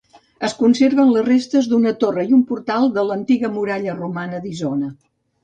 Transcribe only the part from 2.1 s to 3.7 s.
i un portal de l'antiga